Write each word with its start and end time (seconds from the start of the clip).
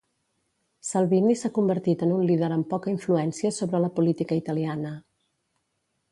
Salvini 0.91 1.33
s'ha 1.41 1.51
convertit 1.57 2.05
en 2.05 2.13
un 2.15 2.23
líder 2.29 2.49
amb 2.55 2.67
poca 2.71 2.91
influència 2.93 3.51
sobre 3.57 3.83
la 3.83 3.91
política 3.99 4.39
italiana. 4.39 4.95